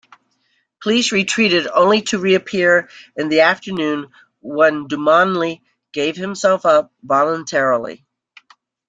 Police 0.81 1.11
retreated 1.11 1.67
only 1.67 2.01
to 2.01 2.17
reappear 2.17 2.89
in 3.15 3.29
the 3.29 3.41
afternoon 3.41 4.07
when 4.39 4.87
Dumanli 4.87 5.61
gave 5.91 6.17
himself 6.17 6.65
up 6.65 6.91
voluntarily. 7.03 8.03